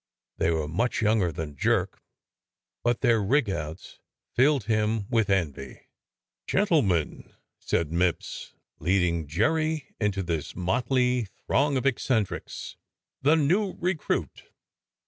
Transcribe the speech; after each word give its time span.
They 0.37 0.49
were 0.49 0.67
much 0.67 1.03
younger 1.03 1.31
than 1.31 1.55
Jerk, 1.55 2.01
but 2.81 3.01
their 3.01 3.21
rigouts 3.21 3.99
filled 4.33 4.63
him 4.63 5.07
with 5.11 5.29
envy. 5.29 5.89
*' 6.17 6.47
Gentlemen," 6.47 7.35
said 7.59 7.91
Mipps, 7.91 8.55
leading 8.79 9.27
Jerry 9.27 9.93
into 9.99 10.23
this 10.23 10.55
motley 10.55 11.25
throng 11.45 11.77
of 11.77 11.85
eccentrics," 11.85 12.77
the 13.21 13.35
new 13.35 13.75
recruit. 13.79 14.45